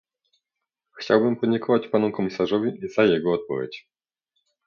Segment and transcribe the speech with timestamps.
[0.99, 3.89] Chciałbym podziękować panu komisarzowi za jego odpowiedź